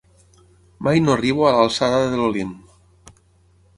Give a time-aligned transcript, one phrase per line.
[0.87, 2.57] Mai no arribo a l'alçada de l'Olimp.